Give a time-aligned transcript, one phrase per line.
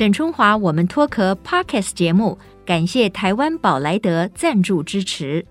[0.00, 5.44] 沈春华，我们脱壳 Podcast 节目，感谢台湾宝莱德赞助支持。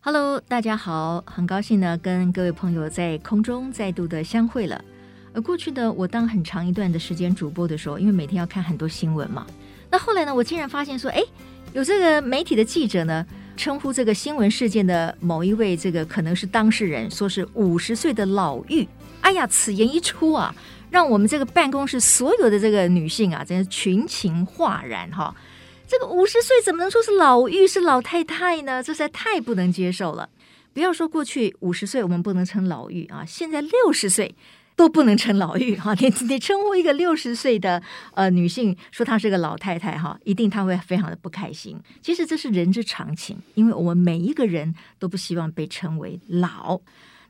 [0.00, 4.82] Hello，大家好，很高兴呢，跟各位朋友在空中再度的相会了。
[5.34, 9.46] 而过去呢，我当很长一段的时间主播的时候，因为每天要看很多新闻嘛，
[9.90, 11.22] 那后来呢，我竟然发现说，哎，
[11.74, 13.26] 有这个媒体的记者呢，
[13.58, 18.88] 称呼这个新闻事件的某一位这个可能是当事人，说是五十岁的老妪。
[19.20, 20.54] 哎呀，此言一出啊，
[20.90, 25.34] 让我们这个办公室所有的这个女性啊，真是群情哗然哈。
[25.86, 28.82] 这个五十岁怎么能说是老妪，是老太太呢？
[28.82, 30.28] 这实在太不能接受了。
[30.72, 34.34] 不要说过去五十岁我们不能称老妪啊，现在六十岁
[34.76, 35.94] 都不能称老妪哈。
[35.98, 37.82] 你你称呼一个六十岁的
[38.14, 41.76] 呃女性说她是个老太太哈，一定她会非常的不开心。
[42.00, 46.80] 其实这是人之常情，因为我们每一个人都不希望被称为老。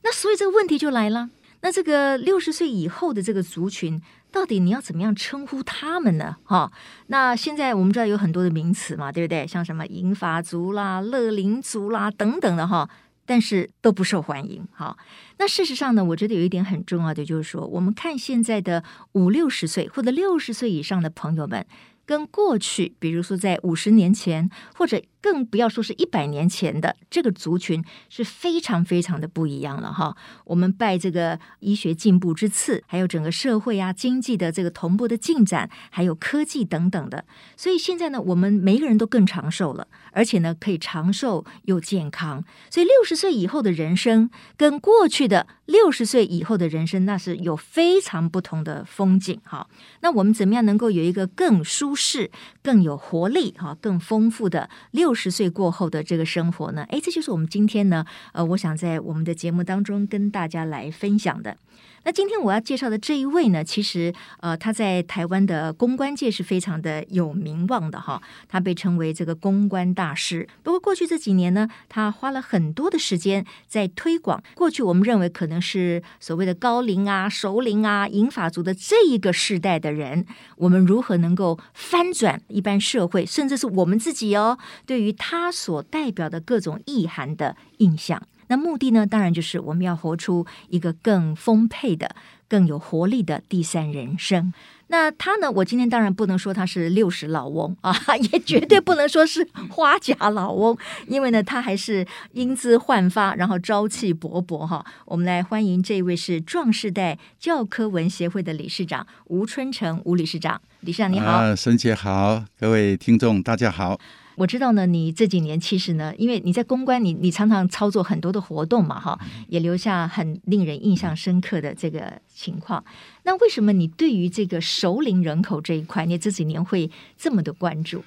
[0.02, 1.30] 那所以这个问题就来了。
[1.62, 4.00] 那这个六十岁以后的这个族群，
[4.32, 6.36] 到底你要怎么样称呼他们呢？
[6.44, 6.72] 哈，
[7.08, 9.46] 那现在我们知道有很多的名词嘛，对不对？
[9.46, 12.88] 像什么银发族啦、乐龄族啦等等的哈，
[13.26, 14.66] 但是都不受欢迎。
[14.72, 14.96] 哈，
[15.38, 21.66] 那事实上呢，我觉得有一点很重要的就是说，我们看现在的五六十岁或者六十岁以上的朋友们。
[22.06, 30.16] 跟过去，比如说在五十年前，或者更不要说是一百年前的这个族群，是非常非常的不一样了哈。
[30.44, 37.24] 我们拜这个医学进步之赐，还有整个社会啊经济的这个同步的进展，还有科技等等的，
[37.56, 42.44] 所以现在呢，我们每一个人都更长寿了，而且呢可以长寿又健康。
[42.70, 49.68] 所以六十岁以后的人生，跟过去的六十岁以后的人生，那是有非常不同的风景哈。
[50.00, 52.30] 那我们怎么样能够有一个更舒适
[52.62, 56.84] 更有活力哈，更丰富的六六十岁过后的这个生活呢？
[56.84, 61.56] 诶，这就是我们今天呢，呃，我想在我们的节目当中跟大家来分享的。
[62.02, 70.48] 那今天我要介绍的这一位呢，其实呃，他在台湾的公关界是非常的有名望的哈，他被称为这个公关大师。
[70.62, 80.24] 不过过去这几年呢，他花了很多的时间在推广过去我们认为可能是所谓的高龄啊、熟龄啊、银发族的这一个世代的人，
[80.56, 88.22] 我们如何能够翻转一般社会，甚至是我们自己哦，对于他所代表的各种意涵的印象。
[88.50, 92.16] 那目的呢，当然就是我们要活出一个更丰沛的、
[92.48, 94.52] 更有活力的第三人生。
[94.88, 97.94] 那他呢，我今天当然不能说他是六十老翁啊，
[98.32, 104.84] 也绝对不能说是花甲老翁，因为呢，他还是英姿焕发，然后朝气勃勃哈。
[105.04, 114.00] 我们来欢迎这位是壮世代教科文协会的理事长吴春成吴理事长，理事长你好，啊，沈姐好，各位听众大家好。
[114.40, 122.82] 我知道呢，你这几年其实呢，因为你在公关，你你常常操作很多的活动嘛，哈，也留下很令人印象深刻的这个情况。
[123.24, 128.02] 那为什么你对于这个熟龄人口这一块，你这几年会这么的关注？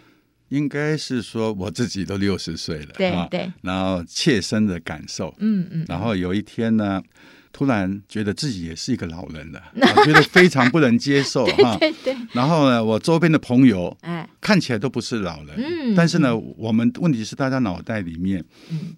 [0.50, 7.00] 应该是说我自己都六十岁了，对对，然后切身的感受，嗯嗯，然后有一天呢。
[7.54, 11.78] 突然觉得自己也是一个老人了，我觉得非常不能接受 哈。
[11.80, 12.18] 对对对。
[12.32, 18.44] 然后呢，我周边的朋友，哎，看起来都不是老人，嗯，但是呢，我们问题是大家脑袋里面，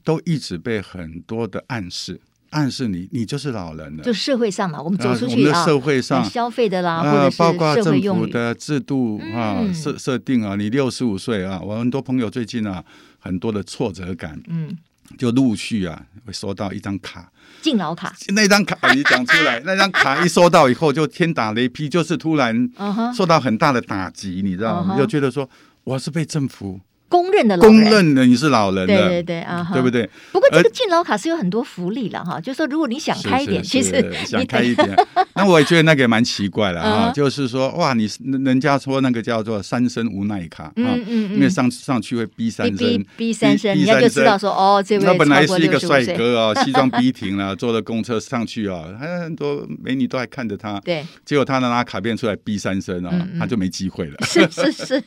[0.06, 2.18] 都一直被很多的暗示，
[2.52, 4.04] 暗示你，你就是老人了。
[4.06, 12.82] 就社会上嘛，我们走出去我们的社会上消费的啦，或者是包括政府的制度啊，设设定啊，你六十五岁啊，我很多朋友最近啊，
[13.20, 14.78] 很多的挫折感，嗯。
[15.18, 18.14] 就陆续啊，会收到一张卡，敬老卡。
[18.30, 22.70] 那张卡 你讲出来，那张卡一收到以后，就天打雷劈，就是突然
[23.16, 24.98] 受到很大的打击，你知道吗？
[24.98, 25.50] 就觉得说
[25.84, 26.80] 我是被政府。
[27.08, 30.10] 公认的老人，公认的你是老人的，对对对啊，对不对？
[30.32, 34.96] 不过这个敬老卡是有很多福利了哈，就是说如果你想开一点，其实想开一点，
[35.36, 38.10] 那我也觉得那个也蛮奇怪的哈，就是说哇，你
[38.44, 48.84] 人家说那个叫做三生无奈卡，嗯嗯，因为上上去会逼三声，逼三声，人家就知道说哦，这位他本来是一个帅哥啊， 西装笔挺了，坐了公车上去啊，
[49.24, 54.72] 很多美女都还看着他，对，结果他拿卡片出来逼三声啊，他就没机会了，是是。
[54.72, 55.04] 是，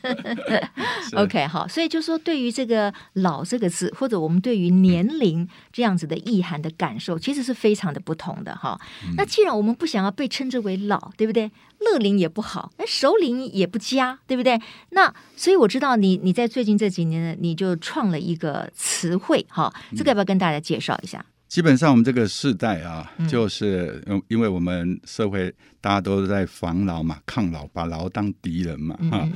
[1.15, 1.88] OK 好，所以。
[1.89, 8.79] 就说对于这个“老”这个字，或者我们对于年龄这样子的意涵的感受，其实是非常的不同的哈。
[9.17, 11.51] 那既然我们不想要被称之为老，对不对？
[11.79, 14.59] 乐龄也不好，那熟龄也不佳，对不对？
[14.89, 21.25] 那所以我知道你你在最近这几年呢，你就创了一个词汇哈，这个要不要跟大家介绍一下？
[21.47, 25.51] 基本上我们这个世代啊，就是因为我们社会
[25.81, 29.27] 大家都在防老嘛，抗老，把老当敌人嘛，哈。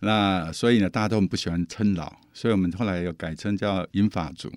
[0.00, 4.50] 那所以呢，大家都很不喜欢称老，所以我们后来又改称叫银发族。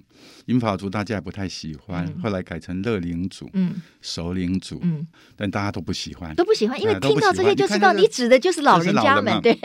[0.46, 5.06] 银发族大家也不太喜欢，嗯、后来改成乐龄族、嗯，熟龄族，嗯，
[5.36, 9.58] 但大家都不喜欢，都不喜欢，因为听到这些就知道你指的就是老人家们，对。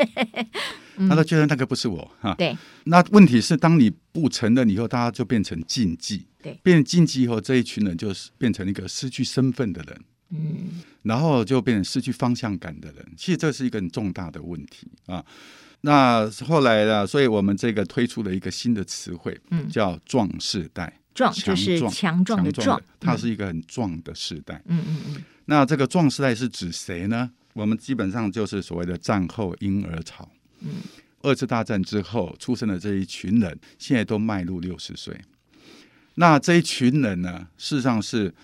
[1.08, 2.58] 他都觉得那个不是我哈，对。
[2.84, 10.00] 那问题是，当你不承认以后，大家就变成禁忌，对，变成禁忌以后，这一群人就是变成一个失去身份的人，
[10.30, 13.12] 嗯，然后就变成失去方向感的人。
[13.16, 15.24] 其实这是一个很重大的问题啊。
[15.82, 25.24] 那后来呢，所以我们这个推出了一个新的词汇，嗯，叫“壮世代”，壮就是强壮的壮，它是一个很壮的世代，嗯嗯嗯。
[25.44, 27.30] 那这个壮世代是指谁呢？
[27.52, 30.28] 我们基本上就是所谓的战后婴儿潮。
[30.60, 30.70] 嗯，
[31.22, 35.16] 二次大战之后出生的这一群人，现在都迈入六十岁。
[36.16, 38.34] 那这一群人呢，事实上是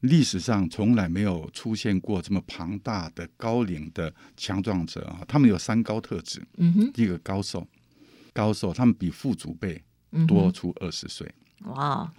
[0.00, 5.24] 历史上从来没有出现过这么庞大的高龄的强壮者啊。
[5.26, 7.66] 他们有三高特质，嗯哼，第一个高寿，
[8.32, 9.82] 高寿，他们比父祖辈
[10.26, 11.30] 多出二十岁。
[11.64, 12.12] 哇！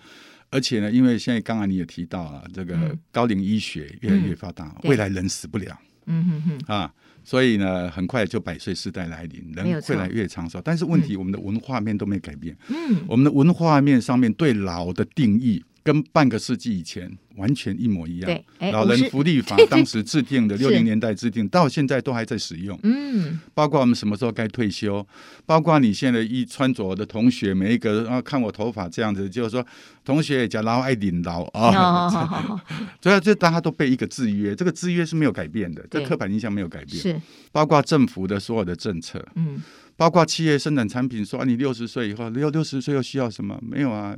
[0.50, 5.77] 而且呢，因为现在刚刚你也提到了，这个高龄医学越来越发达，嗯、未来人死不了。
[6.06, 6.94] 嗯哼哼啊。
[7.23, 10.62] 所以呢，很快就百岁时代来临，人会来越长寿。
[10.63, 12.57] 但是问题，我们的文化面都没改变。
[12.69, 18.25] 嗯，我们的文化面上面对老的定义，跟半个世纪以前完全一模一样。
[18.59, 22.77] 对，老人福利法当时制定的，六零年代制定，到现在都还在使用。
[22.83, 25.07] 嗯，包括我们什么时候该退休，
[25.45, 29.65] 包括你现在一穿着的同学，每一个啊看我头发这样子，就是说
[30.03, 32.61] 同学也讲老爱领老 啊。
[33.01, 36.97] 所以这大家都被一个制约，这个制约是没有改变的，这刻板印象没有改变。
[36.97, 37.21] 是，
[37.53, 39.63] 包括政府的所有的政策，嗯，
[39.95, 43.57] 包括企业生产产品，说啊，你六十岁以后，六六十岁又需要什么？
[43.61, 44.17] 没有啊。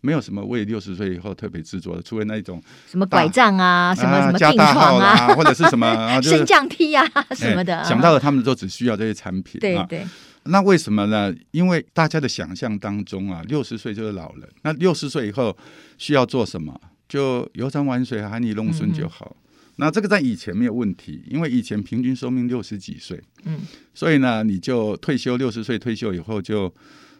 [0.00, 7.82] 没有什么为六十岁以后特别制作的，除非那一种什么拐杖啊，什么什么病床啊，或者是 什么升降梯啊什么的。
[7.84, 9.60] 想到了，他们都只需要这些产品。
[9.60, 10.06] 对对。
[10.44, 11.34] 那为什么呢？
[11.50, 14.48] 因为大家的想象当中啊，六十岁就是老人。
[14.62, 15.56] 那六十岁以后
[15.98, 16.80] 需要做什么？
[17.08, 19.36] 就游山玩水、喊你弄孙就好。
[19.76, 23.20] 那这个在以前没有问题，因为以前平均寿命六十几岁。
[23.44, 23.60] 嗯。
[23.92, 26.72] 所以呢，你就退休六十岁退休以后就。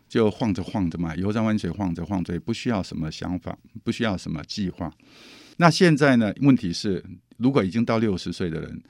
[0.08, 4.92] 就晃着晃着嘛，游山玩水，晃着晃着，也不需要什么想法，不需要什么计划。
[5.56, 6.32] 那现在呢？
[6.42, 7.02] 问题是，
[7.38, 8.82] 如果已经到六十岁的人，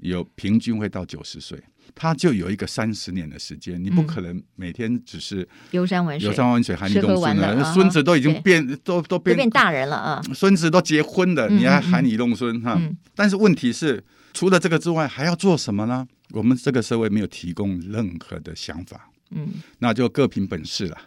[0.00, 1.62] 有平均会到九十岁，
[1.94, 3.82] 他就有一个三十年的时间。
[3.82, 7.74] 你不可能每天只是游山玩水，游山玩水，含你弄孙了。
[7.74, 10.22] 孙子都已经变，都都变，变大人了啊！
[10.34, 12.80] 孙子都结婚了，你还含你弄孙哈？
[13.14, 16.06] 但是问题是，除了这个之外，还要做什么呢？
[16.30, 19.10] 我们这个社会没有提供任何的想法。
[19.30, 19.48] 嗯，
[19.78, 20.98] 那就各凭本事了。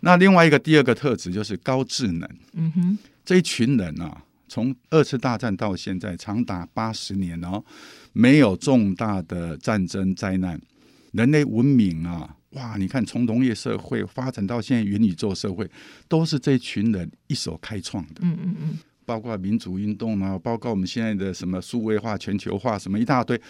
[0.00, 2.28] 那另外一个第二个特质就是高智能。
[2.54, 7.62] 嗯哼，这一群人啊，从二次大战到现在长达八十年哦，
[8.12, 10.60] 没有重大的战争灾难，
[11.12, 12.76] 人类文明啊，哇！
[12.76, 15.70] 你看从农业社会发展到现在元宇宙社会，
[16.08, 18.22] 都是这一群人一手开创的。
[18.22, 23.40] 嗯嗯嗯，包括民主运动啊，包括我们现在的什么数位化、全球化，什么一大堆，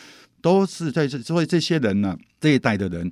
[0.42, 1.18] 都是在这。
[1.20, 3.10] 所以这些人呢、啊，这一代的人。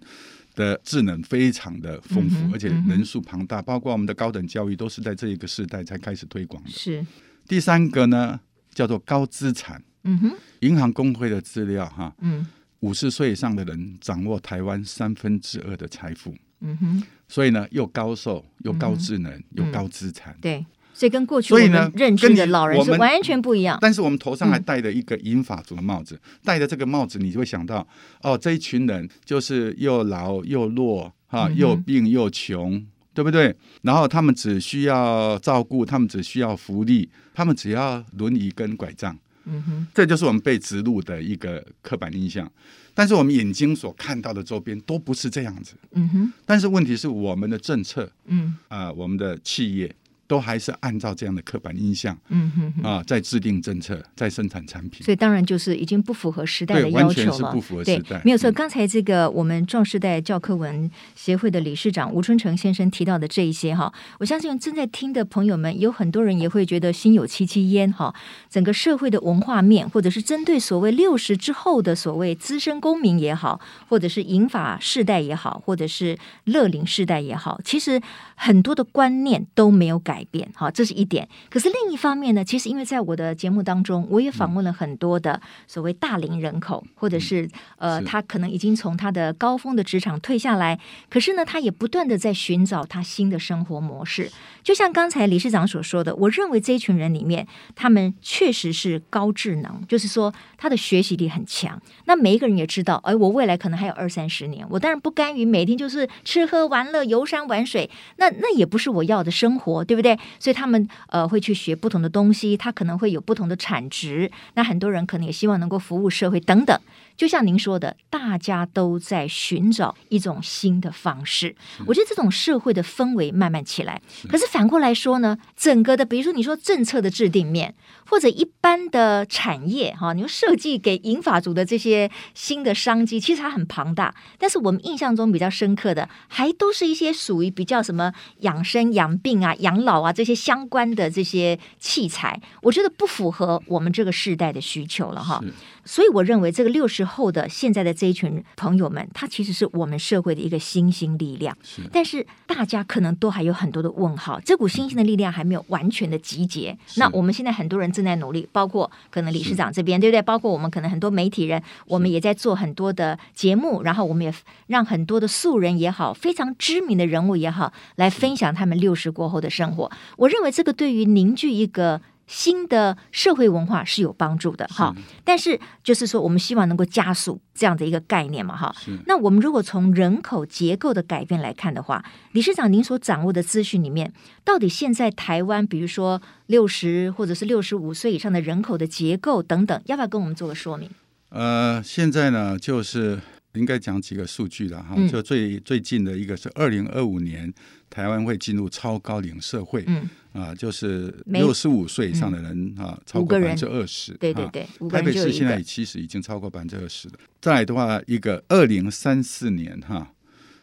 [0.55, 6.71] 的智能非常的丰富，嗯，而且人数庞大，包括我们的高等教育都是在这一个时代才开始推广的。
[6.71, 7.05] 是
[7.47, 8.41] 第三个呢，
[8.75, 9.83] 叫做高资产。
[10.05, 12.47] 嗯哼，银行工会的资料哈，嗯，
[12.81, 16.35] 五十岁以上的人掌握台湾三分之二的财富。
[16.61, 20.37] 嗯哼，所以呢，又高寿，又高智能，嗯，又高资产。
[20.41, 20.65] 对。
[21.01, 23.79] 所以跟过去我们认知的老人是完全不一样。
[23.81, 27.89] 但是我们头上还戴着一个银发族的帽子，戴着这个帽子，你就会想到，
[28.21, 33.57] 哦，这一群人就是又老又弱，哈，又病又穷，对不对？
[33.81, 39.17] 然后他们只需要照顾，他们只需要福利，他们只要轮椅跟拐杖。
[39.47, 42.47] 嗯哼，这就是我们被植入的一个刻板印象。
[42.93, 45.73] 但是我们眼睛所看到的周边都不是这样子。
[45.93, 46.33] 嗯哼。
[46.45, 49.91] 但是问题是我们的政策，嗯啊，我们的企业。
[50.31, 57.07] 都还是按照这样的刻板印象，嗯哼哼啊，在制定政策，在生产产品，所以当然就是已经不符合时代的要求了。
[57.07, 58.23] 完全是不符合时代。
[58.25, 58.53] 没有错。
[58.53, 68.15] 刚才这个我们壮世代教科文协会的理事长吴春成先生提到的这一些哈，我相信正在听的朋友们有很多人也会觉得心有戚戚焉哈。
[68.49, 78.01] 整个社会的文化面，或者是针对所谓六十之后的所谓资深公民也好，或者是银发世代也好，或者是乐龄世代也好，其实
[78.37, 81.27] 很多的观念都没有改改变，好，这是一点。
[81.49, 87.49] 可是另一方面呢，其实因为在我的节目当中，我也访问了很多的所谓大龄人口，或者是
[87.79, 94.31] 呃，他可能已经从他的高峰的职场退下来，可是呢，他也不断的在寻找他新的生活模式。
[94.63, 101.81] 就像刚才理事长所说的，我认为这一群人里面，他们确实是高智能，就是说他的学习力很强。
[102.05, 110.10] 那每一个人也知道，哎，我未来可能还有二三十年，我当然不甘于每天就是吃喝玩乐、游山玩水，那那也不是我要的生活，对不对？
[110.39, 114.31] 所以他们呃会去学不同的东西，他可能会有不同的产值。
[114.55, 116.79] 那很多人可能也希望能够服务社会等等。
[117.21, 121.55] 就像您说的，大家都在寻找一种新的方式。
[121.85, 124.01] 我觉得这种社会的氛围慢慢起来。
[124.31, 127.75] 可是反过来说呢，整个的，比如说你说政策的制定面，
[128.07, 134.15] 或者一般的产业哈，你说设计给银发族的这些新的商机，其实它很庞大。
[134.39, 145.45] 但是我们印象中比较深刻的，还都是一些属于比较什么养生、养病啊、养老啊这些相关的这些器材，我觉得不符合我们这个时代的需求了哈。
[145.91, 151.57] 所以我认为这个六十后的现在的这一群朋友们，他其实是我们社会的一个新兴力量。
[151.65, 156.79] 是，但是大家可能都还有很多的问号，这股新兴的力量还没有完全的集结。
[156.95, 160.23] 那我们现在很多人正在努力，包括可能理事长这边，对不对？
[160.23, 164.33] 包括我们可能很多媒体人，我们也在做很多的节目，然后我们也
[164.69, 169.91] 让很多的素人也好，非常知名的人物也好，来分享他们六十过后的生活。
[170.19, 172.01] 我认为这个对于凝聚一个。
[172.31, 174.95] 新的社会文化是有帮助的哈，
[175.25, 178.73] 但是就是说，我们希望能够加速这样的一个概念嘛哈。
[179.07, 184.13] 那我们如果从人口结构的改变来看的话，理事长您所掌握的资讯里面，
[184.45, 190.89] 到底现在台湾，比如说六十或者是六十五岁以上的人口的结构等等，要不要跟我们做个说明？
[191.31, 193.19] 呃，现在呢，就是
[193.55, 197.53] 应该讲几个数据了哈，就最最近的一个是二零二五年，
[197.89, 199.85] 台湾会进入超高龄社会。
[199.87, 200.09] 嗯。
[200.33, 204.13] 啊，就是六十五岁以上的人啊，超过百分之二十。
[204.13, 207.15] 对对对，台北市现在其实已经超过百分之二十了。
[207.41, 210.13] 再来的话，一个二零三四年哈，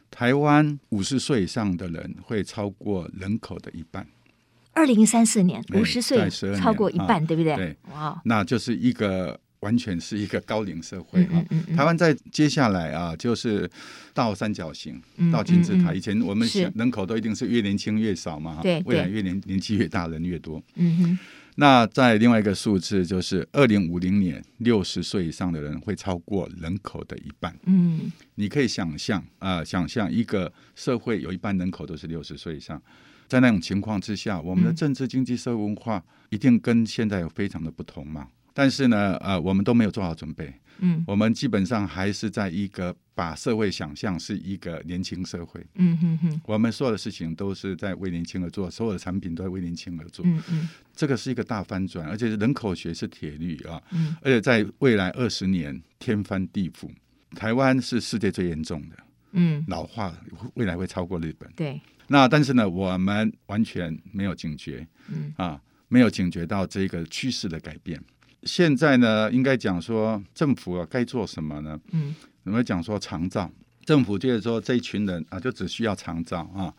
[0.09, 4.07] 台湾五十岁以上的人会超过人口的一半。
[4.71, 7.53] 二零三四年五十岁超过一半，对不对？
[7.57, 9.37] 对，哇，那就是一个。
[9.61, 11.43] 完全是一个高龄社会啊！
[11.75, 13.69] 台湾在接下来啊，就是
[14.13, 15.93] 倒三角形，倒金字塔。
[15.93, 20.61] 以前我们想人口都一定是越年轻越少嘛，对，未来越年年纪越大，人越多。
[20.75, 21.19] 嗯哼。
[21.59, 27.57] 那在另外一个数字，就是二零五零年，六十岁以上的人会超过人口的一半。
[27.65, 32.79] 嗯，你可以想象啊，想象一个社会有一半人口都是六十岁以上，
[33.27, 38.27] 在那种情况之下，我们的政治、经济、社会文化一定跟现在有非常的不同嘛。
[38.57, 40.51] 但是呢，呃，我们都没有做好准备。
[40.79, 45.63] 嗯，我们基本上还是在一个把社会想象是一个年轻社会。
[45.75, 50.25] 嗯哼哼，我们所有的事情都是在为年轻而做，所有的产品都在为年轻而做。
[50.25, 53.79] 嗯嗯，这个是一个大翻转，而且人口学是铁律啊。
[53.91, 56.89] 嗯，而且在未来二十年天翻地覆，
[57.35, 58.97] 台湾是世界最严重的。
[59.33, 60.11] 嗯，老化
[60.55, 61.47] 未来会超过日本。
[61.55, 64.87] 对，那但是呢，我们完全没有警觉。
[65.09, 68.03] 嗯啊，没有警觉到这个趋势的改变。
[68.43, 71.79] 现在呢，应该讲说政府啊该做什么呢？
[71.91, 73.51] 嗯，有没有讲说长照？
[73.83, 76.73] 政府就是说这一群人啊，就只需要长照啊。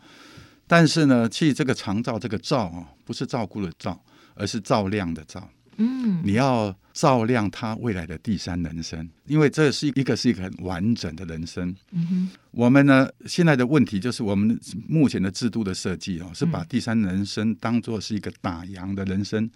[0.67, 4.01] 但是呢，其实这个长照这个照啊，不是照顾的照，
[4.35, 5.49] 而是照亮的照。
[5.77, 11.73] 嗯，你要照亮他未来的第三人生，因为这是一个是一个很完整的人生。
[11.91, 19.49] 嗯哼，我们呢现在的问题就是我们目前的制度的设计哦，是把第三人生当做是一个打烊的人生。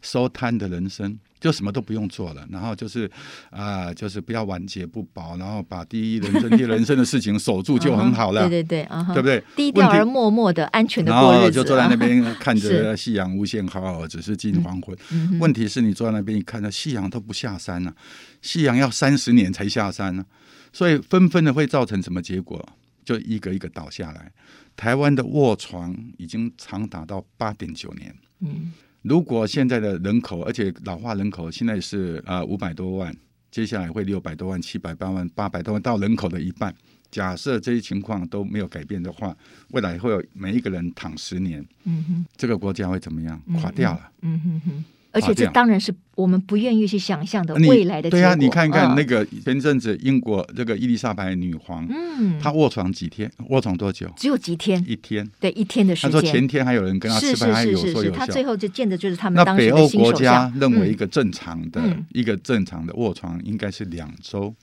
[0.00, 3.06] 收摊的人生就什么都不用做了，然后就是
[3.50, 8.48] 啊、呃，就是不要晚节不保，然后把第一人生、第二人生的事情守住就很好了。
[8.48, 9.42] 对对对，对不对？
[9.54, 11.32] 低调而默默的、安全的过日子。
[11.34, 14.96] 然后就坐在那边看着夕阳无限好，只是近黄昏。
[15.10, 17.96] 嗯、问题是你坐在那边，你看到夕阳都不下山了、啊，
[18.42, 22.68] 夕阳要三十年才下山呢、啊，所以纷纷的会造成什么结果？
[23.04, 24.32] 就一个一个倒下来。
[24.76, 28.14] 台湾的卧床已经长达到八点九年。
[28.40, 28.72] 嗯。
[29.02, 33.14] 如果现在的人口，而且老化人口现在是呃五百多万，
[33.50, 36.74] 接下来会六百多万、七百八万、八百多万到人口的一半。
[37.10, 39.34] 假设这些情况都没有改变的话，
[39.70, 43.40] 未来会有每一个人躺十年，嗯哼，这个国家会怎么样？
[43.60, 44.84] 垮掉了，嗯哼哼。
[45.12, 48.10] 而且这当然是我们不愿意去想象的未来的。
[48.10, 53.30] 对啊，你看看那个前阵子英国这个伊丽莎白女皇，嗯，她卧床几天？
[53.48, 54.10] 卧床多久？
[54.16, 54.84] 只有几天？
[54.86, 55.28] 一天？
[55.40, 56.10] 对，一天的时间。
[56.10, 58.18] 她说前天还有人跟她吃饭，还有说有效。
[58.18, 64.54] 她最后就见的就是他们当时的那北欧国家认为一个正常的、嗯、一个正常的卧床应该是两周、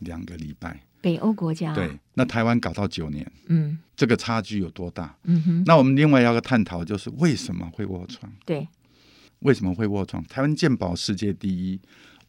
[0.00, 0.80] 两个礼拜。
[1.00, 5.14] 北欧国家、啊、对，那台湾搞到九年，嗯，这个差距有多大？
[5.24, 5.62] 嗯哼。
[5.66, 8.32] 那我们另外要个探讨就是为什么会卧床？
[8.46, 8.66] 对，
[9.40, 10.22] 为什么会卧床？
[10.24, 11.80] 台湾健保世界第一，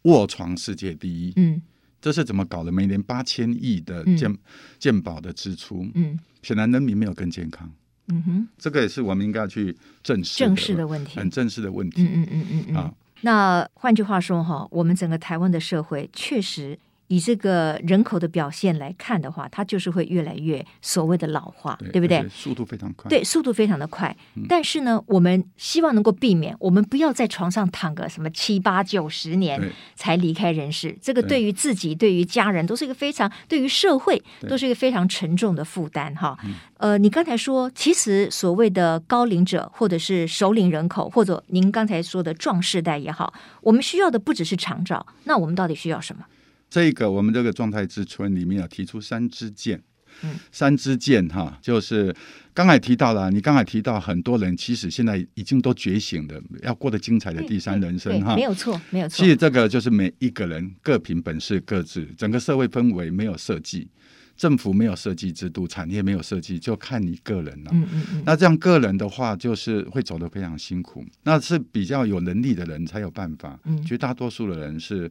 [0.03, 1.61] 卧床世界第一，嗯，
[2.01, 2.71] 这是怎么搞的？
[2.71, 4.37] 每年八千亿的健、嗯、
[4.79, 7.71] 健保的支出，嗯，显然人民没有更健康，
[8.07, 12.75] 嗯哼，这个也是我们应该要去正视正视的问题，很正视的问题，嗯嗯嗯嗯嗯。
[12.75, 12.93] 啊。
[13.21, 16.77] 那换句话说哈，我们整个台湾的社会确实。
[17.07, 22.27] 以这个人口的表现来看的话，它就是会越来越所谓的老化，对，对不对？
[22.29, 24.15] 速度非常快，对，速度非常的快。
[24.35, 29.61] 嗯、但是呢，我们希望能够避免，我们不要在床上躺个什么七八九十年
[29.95, 30.97] 才离开人世。
[31.01, 36.37] 这个对于自己、对于家人都是一个非常，对于社会都是一个非常沉重的负担哈。
[36.77, 46.25] 呃，你刚才说，其实所谓的高龄者，或者是首领人口，或者您刚才说的壮世代也好，我们需要的不只是长照，那我们到底需要什么？
[46.69, 49.81] 这个我们这个状态之春里面有提出三支箭，
[50.23, 52.13] 嗯，三支箭哈，就是
[52.53, 59.15] 刚才提到了，你刚才提到很多人其实现在已经都觉醒了，要过得精彩的第三人生哈，没有错，没有错。
[59.17, 63.87] 其实这个就是每一个人各凭本事各自，整个社会氛围没有设计。
[64.37, 67.71] 政府没有设计制度，产业没有设计，就看你个人了。
[67.71, 68.23] 嗯嗯嗯。
[68.25, 71.05] 那这样个人的话，就是会走得非常辛苦。
[71.23, 73.59] 那是比较有能力的人才有办法。
[73.63, 73.81] 嗯。
[73.83, 75.09] 绝大多数的人是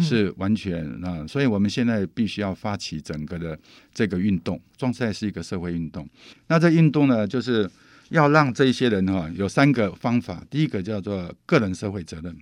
[0.00, 3.58] 是完全啊，所以我们现在必须要发起整个的
[3.92, 4.60] 这个运动。
[4.76, 6.08] 壮赛是一个社会运动。
[6.48, 7.70] 那这运动呢，就是
[8.08, 10.44] 要让这些人哈有三个方法。
[10.50, 12.36] 第一个叫做个人社会责任。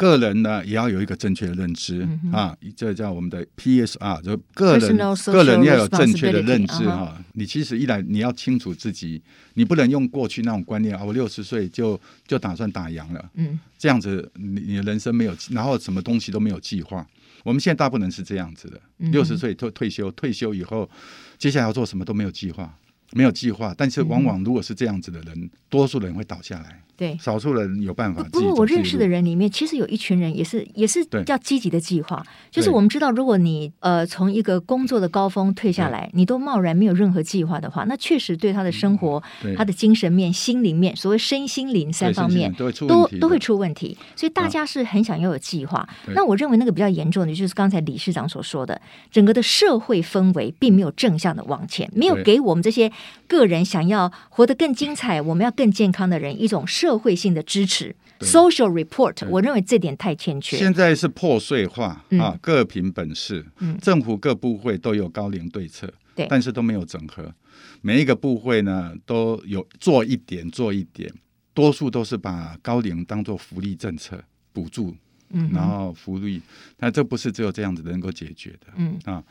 [0.00, 7.24] 个人呢，也要有一个正确的认知、嗯、啊，这叫我们的 PSR，就个人个人要有正确的认知哈、啊。
[7.34, 9.20] 你其实一来你要清楚自己，
[9.52, 17.06] 你不能用过去那种观念啊，我六十岁就就打算打烊了，嗯，这样子你你的人生没有，然后什么东西都没有计划。
[17.44, 18.80] 我们现在大部分人是这样子的，
[19.10, 20.88] 六十岁退退休，退休以后
[21.36, 22.74] 接下来要做什么都没有计划，
[23.12, 23.74] 没有计划。
[23.76, 26.82] 但是往往如果是这样子的人，嗯、多数人会倒下来。
[27.00, 28.22] 对，少数人有办法。
[28.30, 32.22] 不过我认识的人里面，其实有一群人也是也是叫积极的计划。
[32.50, 43.96] 就是我们知道，如果你呃从一个工作的高峰退下来，你都贸然没有任何计划的话，那确实对他的生活、嗯、他的精神面、心灵面，所谓身心灵三方面都都，都会出问题。
[44.14, 45.78] 所以大家是很想要有计划。
[45.78, 48.78] 啊、那我认为那个比较严重的，就是刚才理事长所说的，
[49.10, 52.92] 整个的社会氛围并没有正向的往前，没有给我们这些
[53.26, 60.58] 个人想要活得更精彩、我们要更健康的人一种社社会性的支持，social report，我认为这点太欠缺。
[60.58, 63.46] 现在是破碎化、嗯、啊，各凭本事。
[63.60, 67.32] 嗯，政府各部会都有高龄对策，对，但是都没有整合。
[67.80, 71.08] 每一个部会呢，都有做一点做一点，
[71.54, 74.20] 多数都是把高龄当做福利政策
[74.52, 74.92] 补助，
[75.28, 76.42] 嗯，然后福利，
[76.78, 78.66] 那这不是只有这样子能够解决的。
[78.74, 79.22] 嗯啊，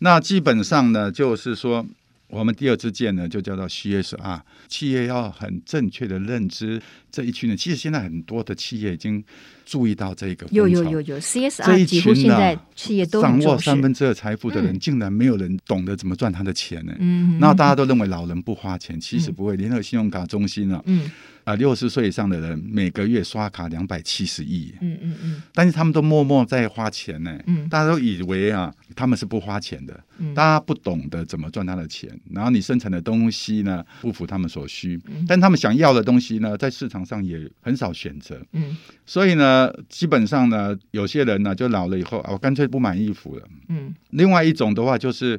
[0.00, 1.86] 那基本上呢，就是说。
[2.34, 7.56] 我们第二支箭呢，就叫做 CSR，企业要很正确的认知这一群人。
[7.56, 9.22] 其实现在很多的企业已经
[9.64, 10.46] 注意到这个。
[10.50, 16.92] 有有有有 CSR，这一群呢，现在企业都掌握三分之二财富的人，竟然没有人懂得怎么赚他的钱呢？
[16.98, 19.54] 嗯，那大家都认为老人不花钱，其实不会。
[19.54, 21.10] 联合信用卡中心啊，嗯。
[21.44, 45.38] 啊，六十岁以上的人每个月刷卡两百七十亿，嗯嗯嗯，但是他们都默默在花钱呢，嗯，大家都以为啊，他们是不花钱的，嗯，大家不懂得怎么赚他的钱，然后你生产的东西呢，不符他们所需，嗯，但他们想要的东西呢，在市场上也很少选择，嗯，所以呢，基本上呢，有些人呢，就老了以后啊，我干脆不买衣服了，嗯，另外一种的话就是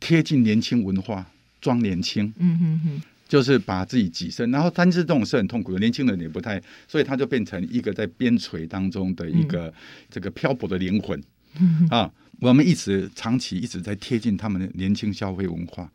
[0.00, 1.26] 贴近年轻文化，
[1.60, 3.02] 装年轻，嗯哼哼。
[3.34, 9.72] 就是把自己挤身，然后但是这种是很痛苦的，年轻人也不太，所以他就变成一个在边陲当中的一个、嗯、
[10.08, 11.20] 这个漂泊的灵魂、
[11.58, 12.08] 嗯、啊。
[12.38, 15.90] 我们一直长期一直在贴近他们的年轻消费文化，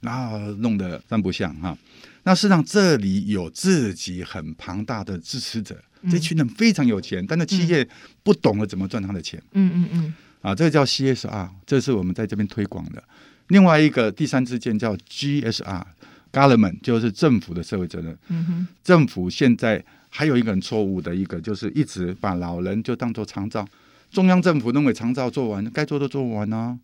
[0.00, 1.78] 然后弄得三不像哈、啊。
[2.24, 7.86] 那事实上这里有自己很庞大的支持者，这群人非常有钱，但是企业
[8.24, 9.40] 不懂得怎么赚他的钱。
[9.52, 10.14] 嗯嗯嗯。
[10.40, 13.00] 啊，这个叫 CSR，这是我们在这边推广的。
[13.46, 15.84] 另外一个第三支箭叫 GSR。
[16.32, 18.16] Government 就是政府的社会责任。
[18.28, 23.66] 嗯哼，政府现在还有一个很错误的一个，就是一直把老人就当做长照。
[24.12, 26.78] 中央政府认为长照做完，该做的做完啊。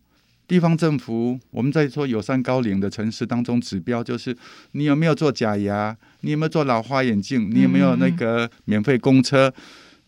[0.47, 4.35] 地方政府，我们在说友善高龄的城市当中，指标就是
[4.71, 9.53] 你有没有做假牙，你有没有做老花眼镜，你有没有那个免费公车。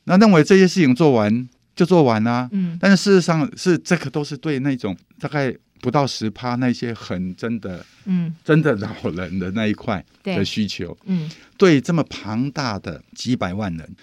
[0.06, 2.49] 那认为这些事情做完就做完啊。
[2.52, 5.56] 嗯，但是事实上是这个都是对那种大概。
[5.82, 13.96] 不到十趴，那些很真的，嗯，真的老人的那一块的需求，嗯，对这么庞大的几百万人，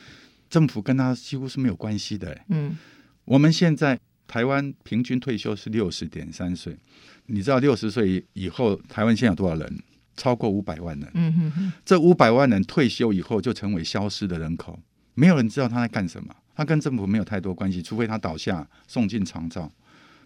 [0.48, 2.76] 政府跟他几乎是没有关系的，嗯，
[3.24, 6.76] 我们现在台湾平均退休是六十点三岁，
[7.26, 9.78] 你知道六十岁以后台湾现在有多少人？
[10.16, 11.10] 超过五百万人。
[11.12, 14.80] 嗯哼哼，这五百万人退休以后就成为消失的人口，
[15.12, 16.34] 没有人知道他在干什么。
[16.54, 19.70] 他跟政府没有太多关系，除非他倒下送进长照。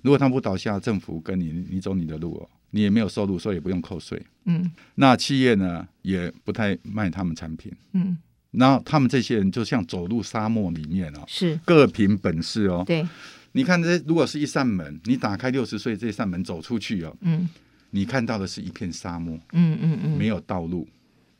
[0.03, 4.21] 如果他不倒下，政府跟你你走你的路哦，你也没有收入，所以也不用扣税。
[4.45, 7.73] 嗯，那企业呢也不太卖他们产品。
[7.93, 8.17] 嗯，
[8.51, 12.83] 然后他们这些人就像走入沙漠里面哦，是各凭本事哦。
[12.87, 13.07] 对，
[13.53, 17.49] 你看这如果是一扇门，你打开六十岁这扇门走出去哦，嗯，
[17.91, 19.39] 你看到的是一片沙漠。
[19.53, 20.89] 嗯嗯嗯，没有道路，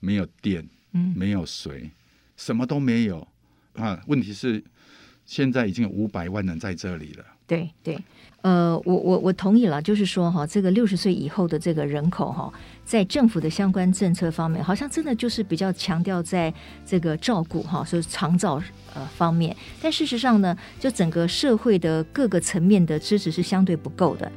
[0.01, 1.91] 没有电，嗯，没有水，
[2.37, 3.27] 什么都没有
[3.75, 4.03] 啊。
[4.07, 4.63] 问题是。
[5.27, 7.25] 现在已经有五百万人在这里了。
[7.51, 7.99] 对对，
[8.43, 12.53] 呃，我我我同意了，就是说哈，这个六十岁以后的这个人口哈，
[12.85, 16.55] 在政府的相关政策方面，好像真的就是比较强调在
[16.87, 18.63] 这个照顾哈，所以长照
[18.95, 24.31] 呃方面，但事实上呢，就整个社会的各个层面的支持是相对不够的。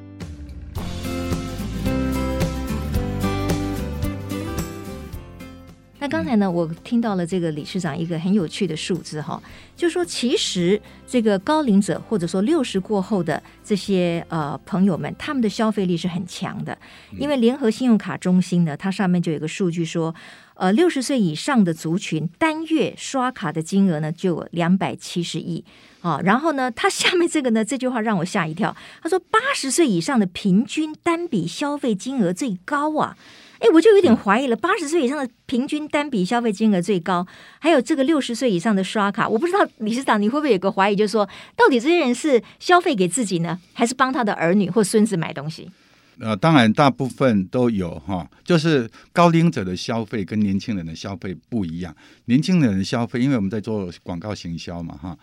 [6.13, 9.41] 刚才呢，我听到了这个理事长一个很有趣的数字哈，
[9.75, 16.77] 就说其实这个高龄者或者说六十过后的这些呃朋友们，他们的消费力是很强的，
[17.17, 20.13] 因为联合信用卡中心呢，它上面就有个数据说，
[20.53, 25.65] 呃，六十岁以上的族群单月刷卡的金额呢就有两百七十亿。
[26.01, 33.17] 啊，然后呢，它下面这个呢这句话让我吓一跳，他说八十岁以上的平均单笔消费金额最高啊。
[33.63, 34.55] 哎，我就有点怀疑了。
[34.57, 37.25] 八十岁以上的平均单笔消费金额最高，
[37.59, 45.71] 还有这个六十岁以上的刷卡，我不知道理事长你会不会有个怀疑，就是说，到底这些人是消费给自己呢，还是帮他的儿女或孙子买东西？
[46.19, 51.95] 呃，当然大部分都有哈，就是高龄者的消费跟年轻人的消费不一样。
[52.25, 55.17] 年轻人的消费，因为我们在做广告行销嘛哈，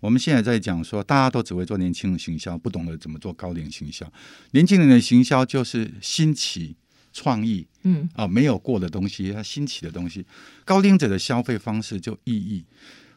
[0.00, 4.06] 我们现在在讲说，大家都只会做年轻人行销，不懂得怎么做高龄行销。
[4.50, 6.76] 年轻人的行销就是新奇。
[7.16, 10.24] 创意，嗯啊，没有过的东西，它新奇的东西，
[10.66, 12.62] 高龄者的消费方式就意义。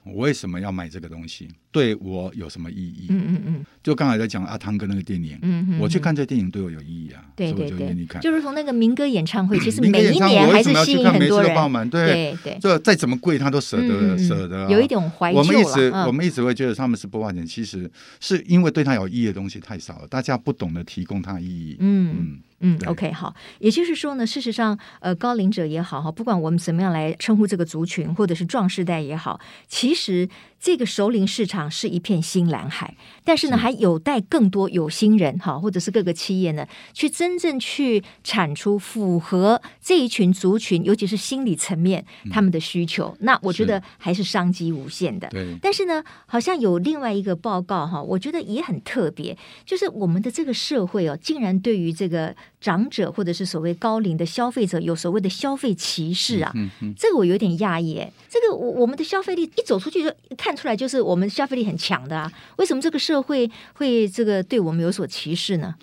[0.05, 1.47] 我为什么要买这个东西？
[1.71, 3.07] 对我有什么意义？
[3.09, 3.65] 嗯嗯嗯。
[3.83, 7.21] 就刚才在讲阿汤哥那个电影，嗯嗯，我去看这电影对我有意义啊。
[7.35, 7.93] 对对对。
[8.21, 11.89] 就是从那个民歌演唱会，其实每一年还是吸引很多人。
[11.89, 12.57] 对对。
[12.62, 14.71] 这再怎么贵，他都舍得舍得。
[14.71, 15.39] 有一种怀旧。
[15.39, 21.75] 我们一直我们一直会觉得他们是不花钱，其实是因为对他有意义的东西太少了，大家不懂得提供他意义。
[21.79, 22.39] 嗯嗯。
[22.62, 30.30] 嗯，OK，好，也就是说呢，事实上，呃，高龄者也好哈，不管我们怎么样来称呼这个族群，或者是壮世代也好，其实。
[30.62, 32.93] 这个熟龄市场是一片新蓝海，
[33.24, 43.08] 但是呢，还有待更多有心人哈，或者是各个企业呢，去真正去产出符合这一群族群，尤其是心理层面他们的需求。
[43.08, 45.30] 嗯、那我觉得还是商机无限的。
[45.30, 45.58] 对。
[45.62, 56.52] 但是呢，好像有另外一个报告哈，我觉得也很特别，就是我们的这个社会哦，竟然对于这个长者或者是所谓高龄的消费者有所谓的消费歧视啊。
[56.54, 56.93] 嗯嗯。
[56.95, 60.56] 这个我有点讶异哎，这个我我们的消费力一走出去就看。
[60.60, 65.74] 出来就是我们消费力很强的啊，为什么这个社会会这个对我们有所歧视呢？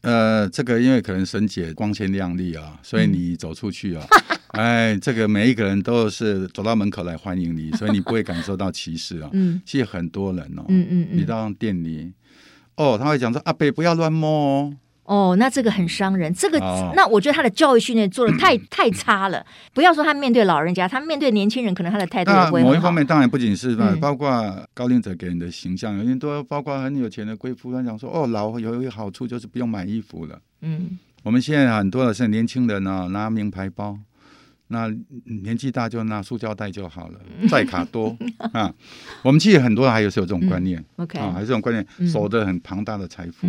[0.00, 4.06] 呃，这个因为可能沈姐光鲜亮丽啊，所以你走出去啊，
[4.56, 9.28] 哎，这个每一个人都是走到门口来欢迎你，所以你不会感受到歧视啊。
[9.34, 12.10] 嗯，其实很多人哦，嗯嗯，你到店里，
[12.76, 14.74] 哦，他会讲说阿伯不要乱摸哦。
[15.12, 16.32] 哦，那这个很伤人。
[16.32, 19.44] 这个，哦、那我觉得他的教育训练做的太 太差了。
[19.74, 22.32] 不要说他面对老人家，他面对年轻人，可能他的态度。
[22.50, 24.32] 某一方面，当然不仅是吧，嗯、包括
[24.72, 30.38] 高龄者给人的形象，有些都包括很有钱的贵妇，他讲说哦，老有一个好处就是不用买衣服了。
[30.62, 33.98] 嗯，我们现在很多的是年轻人呢、哦，拿名牌包。
[34.72, 34.88] 那
[35.44, 38.16] 年纪大就拿塑胶袋就好了，载卡多
[38.52, 38.74] 啊。
[39.22, 43.46] 我们其实很多人还有是有这种观念、嗯、，OK 啊，还是这种观念，守着很庞大的财富。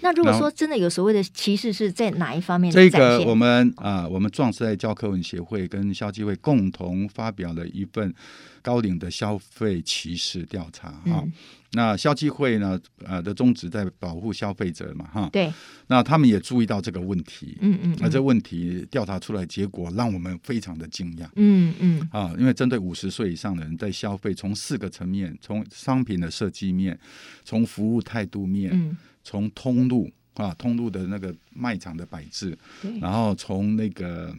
[0.00, 2.72] 那如果说真的有所谓的歧视，是在哪一方面？
[2.72, 8.14] 这个我们啊，我们壮士在教科文协会跟消基会共同发表了一份
[8.62, 11.02] 高龄的消费歧视调查啊。
[11.24, 11.32] 嗯
[11.72, 12.80] 那消基会呢？
[13.04, 15.28] 呃，的宗旨在保护消费者嘛，哈。
[15.32, 15.52] 对。
[15.86, 17.96] 那他们也注意到这个问题，嗯嗯。
[18.00, 22.08] 那这问题调查出来结果，让我们非常的惊讶，嗯嗯。
[22.10, 26.98] 啊，因为针对五十岁以上的人在消费，从四个层面：从商品的设计面，
[27.44, 32.58] 从服务态度面，嗯，从通路啊，通路的那个卖场的摆置，
[33.00, 34.34] 然后从那个。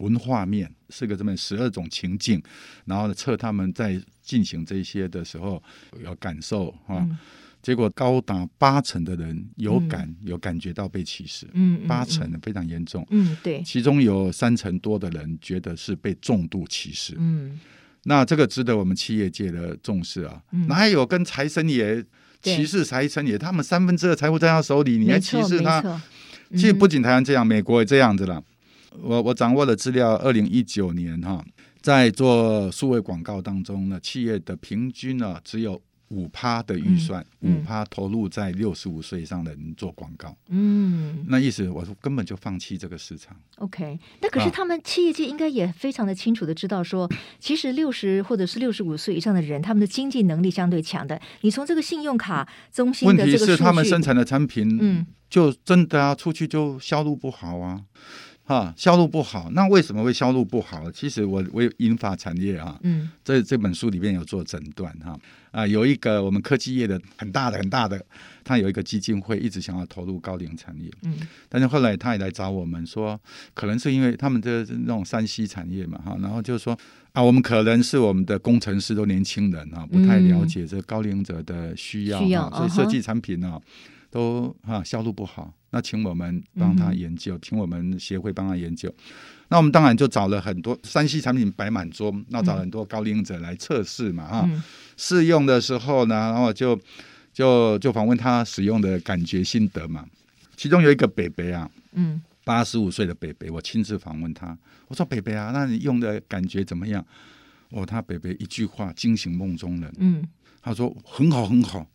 [0.00, 2.42] 文化面是个这么十二种情境，
[2.84, 5.62] 然后测他们在进行这些的时候
[6.02, 7.18] 有感受啊，嗯、
[7.62, 17.58] 结果高达八成的人有感、嗯、有感觉到被歧视，嗯，八成非常严重，嗯，对，其中有三成多的人觉得是被重度歧视，嗯，
[18.04, 22.04] 那这个值得我们企业界的重视啊，哪有跟财神爷
[22.40, 25.80] 歧视财神爷，他们三分之二财富在他手里，你还歧视他？
[26.50, 28.42] 嗯、其实不仅台湾这样，美国也这样子了。
[28.98, 31.44] 我我掌握的资料，二零一九年哈，
[31.80, 40.36] 在做数位广告当中呢，企业的平均呢只有五趴的预算，五趴、投入在六十五岁以上的人做广告。
[40.48, 43.36] 嗯，那意思我说根本就放弃这个市场。
[43.58, 51.20] OK，那可是他们企业界应该也非常的清楚的知道说，啊、其实六十或者是六十五岁以上的人，他们的经济能力相对强的。
[51.42, 57.82] 你从这个信用卡中心的这个数据，问题是他们生产的产品，嗯，就真的啊，出去就销路不好啊。
[58.50, 60.90] 啊，销路不好，那为什么会销路不好？
[60.90, 65.16] 其实我我有银发产业啊，嗯，这这本书里面有做诊断哈。
[65.52, 68.04] 啊，有一个我们科技业的很大的很大的，
[68.42, 71.16] 他有一个基金会一直想要投入高龄产业，嗯，
[71.48, 73.20] 但是后来他也来找我们说，
[73.54, 76.76] 可能是因为他们的那种山西产业嘛哈，然后就是说
[77.12, 83.60] 啊，我们可能是我们的工程师都年轻人啊，不太了解这高龄者的需要，需要，所以设计产品呢。
[84.12, 88.92] 都啊销路不好，那请我们帮他研究，嗯、请我们协会帮他研究。
[89.48, 94.48] 那我们当然就找了很多山西产品摆满桌，那找很多高龄者来测试嘛哈。
[94.48, 94.62] 嗯、
[94.96, 96.78] 试用的时候呢，然后就
[97.32, 100.06] 就就访问他使用的感觉心得嘛。
[100.56, 104.56] 其中有一个北北啊，嗯，八十五岁的北北，我亲自访问他，
[104.88, 107.04] 我说北北啊，那你用的感觉怎么样？
[107.70, 110.22] 哦，他北北一句话惊醒梦中人，嗯，
[110.60, 111.86] 他说很好很好。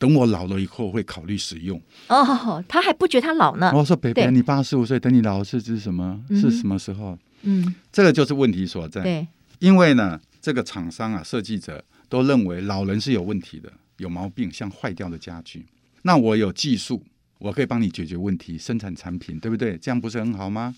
[0.00, 3.70] 等我老了以后会考虑使用哦，他还不觉得他老呢。
[3.74, 6.18] 我说：“北北，对你八十五岁，等你老是指什么？
[6.30, 9.02] 是什么时候？”嗯，这个就是问题所在。
[9.02, 15.66] 对，因为呢，这个厂商啊，设计者都认为老人是有问题的，有毛病，像坏掉的家具。
[16.00, 17.04] 那我有技术，
[17.38, 19.76] 我可以帮你解决问题，生产产品，对不对？
[19.76, 20.74] 这样不是很好吗？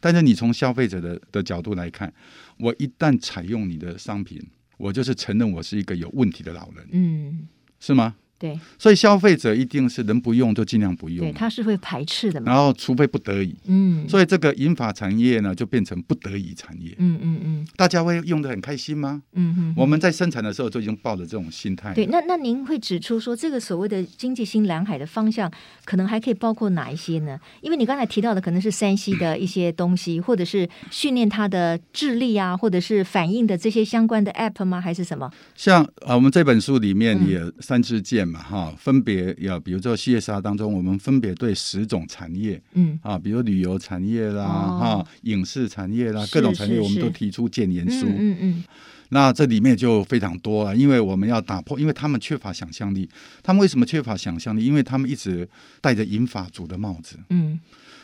[0.00, 2.10] 但是你从消费者的的角度来看，
[2.56, 4.42] 我一旦采用你的商品，
[4.78, 6.88] 我就是承认我是一个有问题的老人。
[6.92, 7.46] 嗯，
[7.78, 8.16] 是吗？
[8.44, 12.52] 对，所以消费者一定是能不用就尽量不用，对，他是会排斥的嘛。
[12.52, 16.94] 然后除非不得已，嗯，所以这个银发产业呢，就变成不得已产业。
[16.98, 19.22] 嗯嗯嗯，大家会用的很开心吗？
[19.32, 21.94] 嗯哼，我们在生产的时候就已经抱着这种心态。
[21.94, 25.50] 对，那那您会指出说，这个所谓的经济新蓝海的方向，
[25.86, 27.40] 可能还可以包括哪一些呢？
[27.62, 34.78] 因为你刚才提到的可能是山西的一些东西，或者是训练他的智力啊，或者是反应的这些相关的 App 吗？
[34.78, 35.32] 还是什么？
[35.54, 39.34] 像啊，我们这本书里面也三支箭嘛，哈、嗯，分别。
[39.38, 48.06] 要比如说 CSR 当中，我们分别对十种产业，嗯啊，比如旅游产业啦，哈、哦，影视产业啦，各种产业，我们都提出建言书。
[48.06, 48.64] 嗯嗯，嗯。
[49.10, 53.08] 那这里面就非常多了，因为我们要打破，因为他们缺乏想象力。
[53.42, 54.64] 他们为什么缺乏想象力？
[54.64, 55.48] 因为他们一直
[55.80, 57.16] 戴着银发族的帽子。
[57.30, 57.60] 嗯。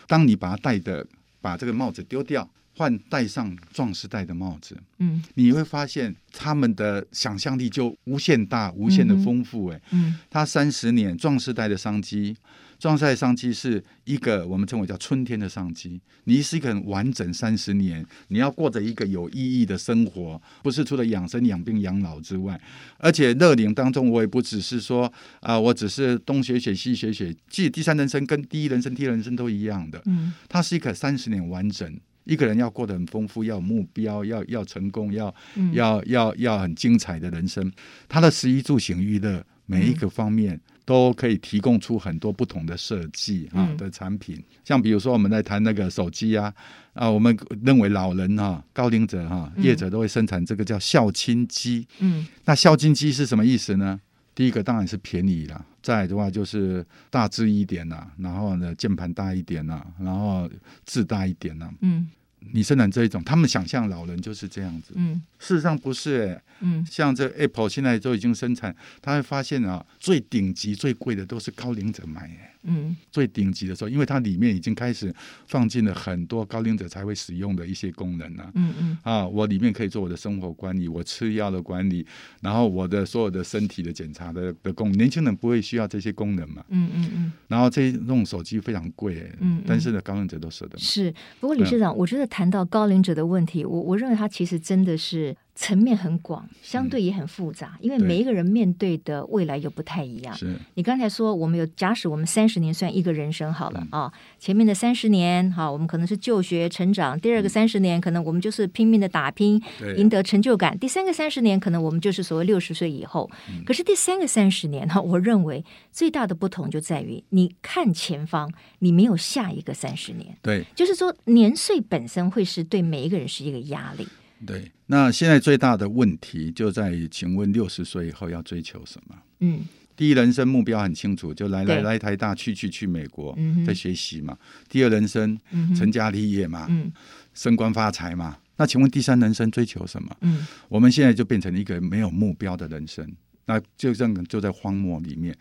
[0.06, 1.04] 当你把它戴的
[1.40, 2.48] 把这个帽子丢掉。
[2.80, 9.66] 换戴上壮士戴的帽子，嗯，你会发现他们的想象力就无限大、无限的丰富。
[9.66, 12.34] 哎，嗯，他三十年壮士戴的商机，
[12.78, 16.00] 壮士代商机是一个我们称为叫春天的商机。
[16.24, 22.58] 你是一个很完整三十年，你要过着一个有意义的生活，不是除了养生、养病、养老之外，
[22.96, 25.04] 而且乐龄当中，我也不只是说
[25.40, 30.00] 啊、呃，我只是东学学西学学，即第三人生跟第一人生、第二人生都一样的。
[30.06, 31.94] 嗯，它是一个三十年完整。
[32.30, 37.70] 一个人要过得很丰富，要有目标，要要成功，要、嗯、要要要很精彩的人生。
[38.08, 44.36] 他的食衣住行娱乐每一个方面都可以提供出很多不同的设计啊的产品。
[44.36, 46.54] 嗯、像比如说我们在谈那个手机啊
[46.92, 51.84] 啊，我们认为老人哈、啊、高龄者哈、啊、业者都会生产这个叫孝亲机。
[51.98, 54.00] 嗯，那孝亲机是什么意思呢？
[54.32, 60.48] 第一个当然是便宜啦，再的话就是大只一点啦，然后呢键盘大一点啦，然后
[60.86, 61.70] 字大一点啦。
[61.80, 62.08] 嗯，
[62.52, 64.94] 你生产这一种，他们想象老人就是这样子。
[64.96, 66.42] 嗯，事实上不是诶、欸。
[66.62, 72.50] 嗯，像这 Apple 现在都已经生产，他会发现啊，最顶级、最贵的都是高龄者买诶。
[72.62, 75.14] 嗯，最顶级的时候，因为它里面已经开始
[75.46, 78.52] 放进了很多高龄者才会使用的一些功能了、啊。
[78.54, 82.06] 嗯嗯，啊，我里面可以做我的生活管理，我吃药的管理，
[82.42, 86.64] 然后我的所有的身体的检查的的功能，年轻人不会需要这些功能嘛。
[86.68, 87.32] 嗯嗯嗯。
[87.48, 90.80] 然后这这种手机非常贵、欸，嗯，但是呢，高龄者都舍得买。
[90.80, 95.36] 是，不过理事长，嗯、我觉得谈到高龄者的问题，我我认为他其实真的是。
[95.54, 100.34] 层面很广，相对也很复杂，嗯、因为每一个人面对的未来又不太一样。
[100.34, 100.56] 是。
[100.74, 109.60] 你刚才说，我们有假使我们三十年算一个人生好了啊，前面的三十年哈，我们可能是就学成长；第二个三十年，可能我们就是拼命的打拼，
[109.96, 113.30] 赢得成就感；第三个三十年，可能我们就是所谓六十岁以后。
[113.50, 120.36] 嗯、可是第三个三十年哈，我认为最大的不同就在于，你看前方，你没有下一个三十年。
[120.40, 124.08] 对，就是说年岁本身会是对每一个人是一个压力。
[124.46, 129.14] 对，那现在最大的问题就在于，请问六十岁以后要追求什么？
[129.38, 129.60] 嗯，
[129.94, 134.36] 第一人生目标很清楚，就来来对来台大，去去去美国，嗯在学习嘛。
[134.68, 135.38] 第二人生
[135.76, 136.90] 成家立业嘛，嗯
[137.34, 138.36] 升官发财嘛。
[138.56, 140.16] 那请问第三人生追求什么？
[140.22, 143.08] 嗯我们现在就变成一个没有目标的人生，
[143.46, 145.36] 那就这样就在荒漠里面。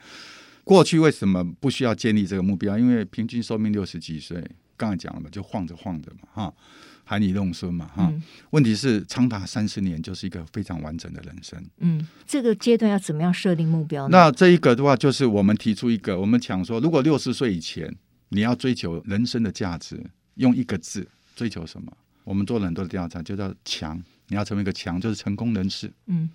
[0.63, 2.77] 过去为什么不需要建立这个目标？
[2.77, 6.53] 因为平均寿命六十几岁，刚才讲了嘛，就晃着晃着嘛，哈。
[7.09, 8.21] 含饴弄孙嘛，哈、嗯。
[8.51, 11.59] 问题是长达三十年，就是一个非常完整的人生。
[11.79, 14.15] 嗯，这个阶段要怎么样设定目标呢？
[14.15, 17.91] 那这一个的话，就是我们提出一个，我们讲说，如果六十岁以前
[18.29, 19.99] 你要追求人生的价值，
[20.35, 21.91] 用一个字追求什么？
[22.23, 23.99] 我们做了很多的调查，就叫强。
[24.27, 25.91] 你要成为一个强，就是成功人士。
[26.05, 26.29] 嗯。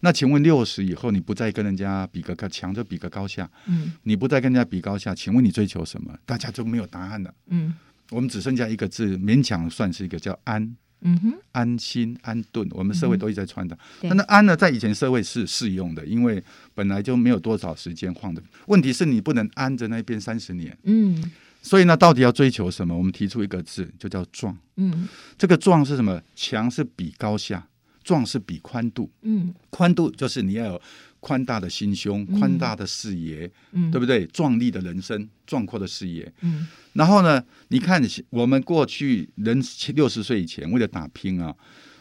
[0.00, 3.50] 那请问六十以后，你不再跟人家比个高强，就比个高下。
[3.66, 3.92] 嗯。
[4.04, 6.16] 你不再跟人家比高下，请问你追求什么？
[6.24, 7.34] 大家就没有答案了。
[7.48, 7.74] 嗯。
[8.10, 10.76] 我们只剩下一个字，勉强算是一个叫安。
[11.06, 13.76] 嗯哼，安心安顿，我们社会都一直在传达。
[14.00, 18.42] 嗯、那安呢，在以前社会是适用的，因为本来就没有多少时间晃的。
[18.68, 20.74] 问题是你不能安着那边三十年。
[20.84, 22.96] 嗯，所以呢，到底要追求什么？
[22.96, 24.56] 我们提出一个字，就叫壮。
[24.76, 26.22] 嗯，这个壮是什么？
[26.34, 27.68] 强是比高下，
[28.02, 29.10] 壮是比宽度。
[29.20, 30.82] 嗯，宽度就是你要有。
[31.24, 34.26] 宽大的心胸，宽大的视野，嗯，对不对？
[34.26, 36.68] 壮丽的人生，壮阔的视野，嗯。
[36.92, 39.58] 然后呢，你看我们过去人
[39.94, 41.56] 六十岁以前为了打拼啊，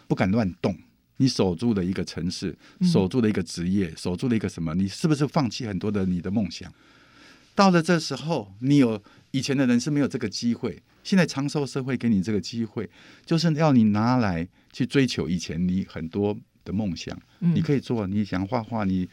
[0.09, 0.77] 不敢乱动。
[1.17, 4.75] 你守住了一个城市，守住了一个职业，嗯、守住了一个什么？
[4.75, 6.69] 你是不是放弃很多的你的梦想？
[7.55, 12.89] 到了这时候，你有以前的人是没有这个机会，现在长寿社会给你这个机会，
[13.25, 16.37] 就是要你拿来去追求以前你很多。
[16.63, 18.05] 的梦想，你可以做。
[18.07, 19.07] 你想画画，你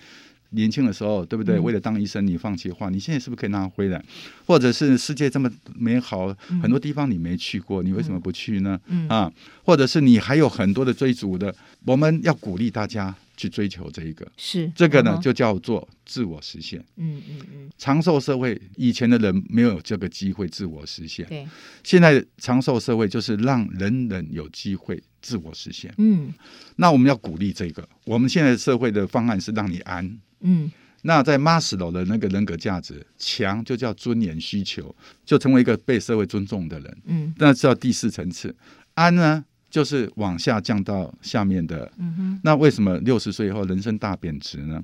[0.51, 1.59] 年轻的时候，对不对？
[1.59, 4.03] 为了当医生，你放弃画，你现在是不是可以拿回来？
[4.47, 8.81] 或者是世界这么美好，很多地方你没去过，你为什么不去呢？
[9.09, 9.33] 啊，
[9.65, 14.31] 或者是你还有很多的追逐的，我们要鼓励大家去追求这一个。
[14.37, 16.79] 是这个呢，就叫做自我实现。
[16.97, 17.71] 嗯嗯嗯。
[17.79, 21.47] 长寿社会以前的人没有这个机会自我实现，对。
[21.83, 25.03] 现在长寿社会就是让人人有机会。
[25.23, 26.33] 自我实现，嗯，
[26.77, 27.87] 那我们要鼓励这个。
[28.07, 30.73] 我们现在社会的方案是让你安，嗯，
[31.03, 38.57] 那在马斯洛的那个人格价值强，就叫尊严需求，就成为一个被社会尊重的人，嗯，那叫第四层次。
[38.95, 42.41] 安呢，就是往下降到下面的，嗯哼。
[42.43, 44.83] 那为什么六十岁以后人生大贬值呢？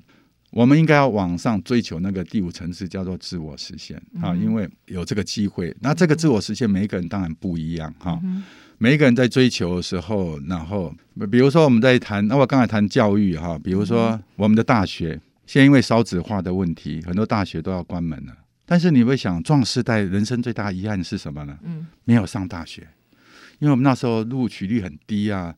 [0.51, 5.75] 我们应该要往上追求那个第五层次，叫做自我实现啊，因为有这个机会。
[5.81, 8.17] 那这个自我实现，每一个人当然不一样哈。
[8.77, 10.95] 每一个人在追求的时候，然后
[11.29, 18.33] 比如说我们在谈，那我刚才谈教育哈，比如说我们的大学，现在因为少子化的问题，很多大学都要关门了。
[18.65, 21.57] 但是你会想，壮世代人生最大遗憾是什么呢？
[21.63, 22.87] 嗯，没有上大学，
[23.59, 25.55] 因为我们那时候录取率很低啊，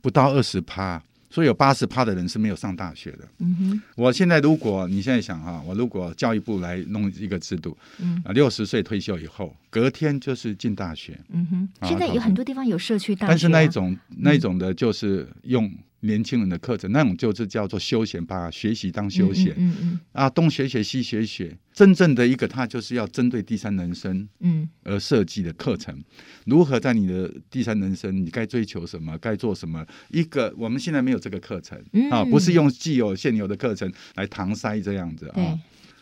[0.00, 1.02] 不到二十趴。
[1.28, 3.28] 所以有八十趴的人是没有上大学的。
[3.40, 11.18] 嗯哼，我现在如果你现在想哈，我如果教育部来弄一个制度，嗯啊，六十岁退休以后，隔天就是进大学。
[11.30, 15.70] 嗯哼，现在有很多地方有社区大学，但是那一种那一种的就是用。
[16.00, 25.98] 年轻人的课程，那种就是叫做休闲，把学习当休闲，嗯嗯，嗯啊，东学学西学学，真正的一个，它就是要针对第三人生，嗯，而设计的课程，
[26.44, 29.84] 如何在你的第三人生，你该追求什么，该做什么？
[30.10, 31.80] 一个我们现在没有这个课程，
[32.10, 35.58] 啊，不是用既有现有的课程来搪塞这样子啊。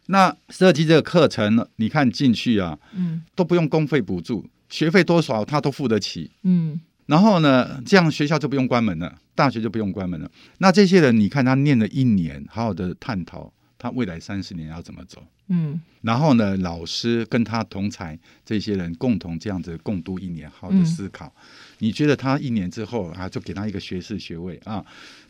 [0.06, 6.80] 那设计这个课程，你看进去啊，嗯，都不用公费补助，学费多少他都付得起，嗯。
[7.06, 10.30] 然后呢，这样学校就不用关门了，大学就不用关门了。
[10.58, 15.22] 那这些人，你看他念了一年，好好的探讨他未来三十年要怎么走。
[15.48, 15.80] 嗯。
[16.00, 21.26] 然后呢，老师跟他同才这些人共同这样子共度一年，好好的思考。
[21.26, 21.42] 嗯。
[21.78, 24.84] 你觉得他一年之后啊，就给他一个学士学位啊？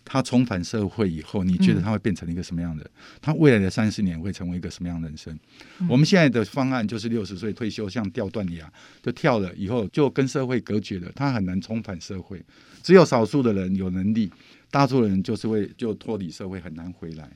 [0.05, 2.89] 他重返社会以后，你觉得他会变成一个什么样的？
[3.21, 5.39] 他未来的三十年会成为一个什么样的人生？
[5.89, 8.71] 我们现在的方案就是六十岁退休，像掉断崖，
[9.03, 12.43] 就跳了以后就跟社会隔绝了，他很难重返社会。
[12.83, 14.31] 只有少数的人有能力，
[14.71, 17.31] 大多数人就是会就脱离社会，很难回来。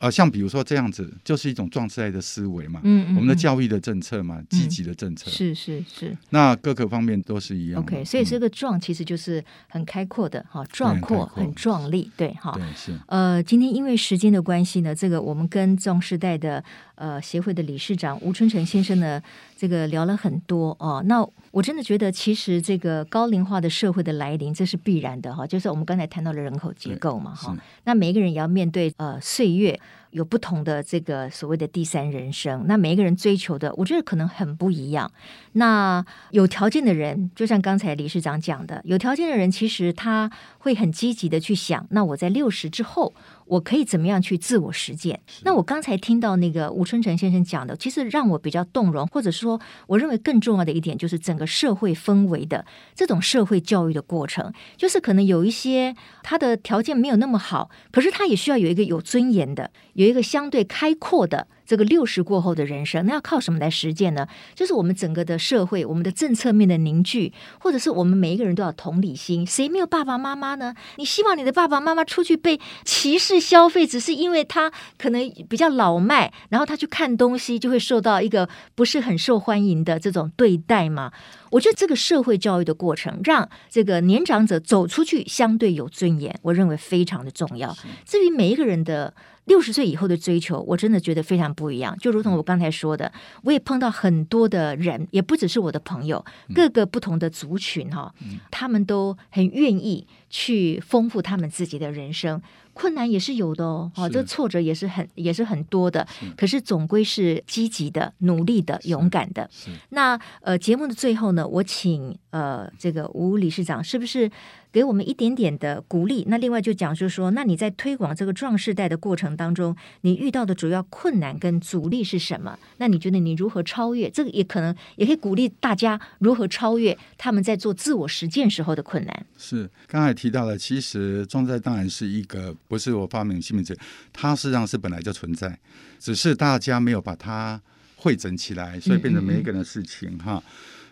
[0.00, 2.80] 啊，像比如说这样子，就是一种壮世代的思维嘛。
[2.84, 5.30] 嗯，嗯，嗯，我们的教育的政策嘛，积极的政策。
[5.30, 6.16] 是是是。
[6.30, 7.82] 那各个方面都是一样。
[7.82, 12.52] OK，所以这个壮其实就是很开阔的哈，壮阔很壮丽，对哈。
[12.52, 12.98] 对是。
[13.08, 19.22] 呃，今天因为时间的关系呢，这个我们跟壮世代的呃协会的理事长吴春成先生呢，
[19.60, 21.02] 这个聊了很多哦。
[21.04, 25.46] 那我真的觉得，其实这个高龄化的社会的来临，这是必然的哈。
[25.46, 27.54] 就是我们刚才谈到的人口结构嘛哈。
[27.84, 29.78] 那每一个人也要面对呃岁月。
[30.10, 35.10] 有不同的这个所谓的第三人生，那每一个人追求的，我觉得可能很不一样。
[35.52, 43.14] 那有条件的人，就像刚才理事长讲的，有条件的人其实他会很积极的去想，那我在六十之后。
[43.50, 45.20] 我可以怎么样去自我实践？
[45.42, 61.46] 那我刚才听到那个吴春成先生讲的，其实让我比较动容，或者说，我认为更重要的一点就是整个社会氛围的这种社会教育的过程，就是可能有一些他的条件没有那么好，可是他也需要有一个有尊严的，有一个相对开阔的。
[61.66, 64.26] 这个六十过后的人生，那要靠什么来实践呢？
[64.56, 69.46] 就是我们整个的社会，我们的政策面的凝聚，或者是我们每一个人都要同理心。
[69.46, 70.74] 谁没有爸爸妈妈呢？
[70.96, 81.12] 你希望你的爸爸妈妈出去被歧视消费，只是因为他可能比较老迈，然后他去看东西就会受到一个不是很受欢迎的这种对待吗？
[81.50, 87.76] 我觉得这个社会教育的过程，让这个年长者走出去相对有尊严，我认为非常的重要。
[88.06, 89.12] 至于每一个人的。
[89.46, 91.96] 六十岁以后的追求，我真的觉得非常不一样。
[91.98, 93.10] 就如同我刚才说的，
[93.42, 96.24] 我也碰到很多的人，也不只是我的朋友，
[96.54, 98.14] 各个不同的族群哈，
[98.52, 102.40] 他们都很愿意去丰富他们自己的人生。
[102.80, 106.06] 困难也是有的哦，哦，这挫折也是很也是很多的。
[106.34, 109.50] 可是总归是积极的、努力的、勇敢的。
[109.90, 114.30] 那呃，节目的最后呢，我请呃这个吴理事长是不是？
[114.72, 116.24] 给我们一点点的鼓励。
[116.28, 122.56] 那另外就讲，就是说，那你在推广这个壮世代的过程当中，你遇到的主要困难跟阻力是什么？
[122.76, 124.08] 那你觉得你如何超越？
[124.08, 129.26] 这个也可能也可以鼓励大家如何超越他们在做自我实践时候的困难。
[129.36, 133.76] 是刚才提到了，其实壮世代当然是一个不是我发明新名词，
[134.12, 135.58] 它实际上是本来就存在，
[135.98, 137.60] 只是大家没有把它
[137.96, 140.40] 汇整起来，所以变成每一个人的事情哈。